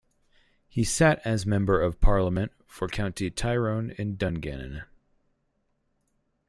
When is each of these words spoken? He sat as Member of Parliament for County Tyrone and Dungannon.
He 0.67 0.83
sat 0.83 1.21
as 1.23 1.45
Member 1.45 1.79
of 1.79 2.01
Parliament 2.01 2.51
for 2.65 2.87
County 2.87 3.29
Tyrone 3.29 3.93
and 3.99 4.17
Dungannon. 4.17 4.85